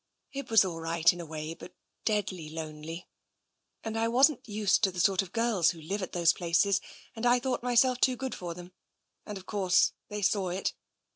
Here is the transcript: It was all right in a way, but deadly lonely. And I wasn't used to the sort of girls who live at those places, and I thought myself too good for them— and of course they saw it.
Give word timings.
It 0.33 0.49
was 0.49 0.65
all 0.65 0.79
right 0.81 1.13
in 1.13 1.21
a 1.21 1.27
way, 1.27 1.53
but 1.53 1.75
deadly 2.05 2.49
lonely. 2.49 3.07
And 3.83 3.95
I 3.95 4.07
wasn't 4.07 4.49
used 4.49 4.83
to 4.83 4.91
the 4.91 4.99
sort 4.99 5.21
of 5.21 5.31
girls 5.31 5.69
who 5.69 5.79
live 5.79 6.01
at 6.01 6.11
those 6.11 6.33
places, 6.33 6.81
and 7.15 7.23
I 7.23 7.37
thought 7.39 7.61
myself 7.61 7.99
too 7.99 8.15
good 8.15 8.33
for 8.33 8.55
them— 8.55 8.71
and 9.27 9.37
of 9.37 9.45
course 9.45 9.93
they 10.09 10.23
saw 10.23 10.49
it. 10.49 10.73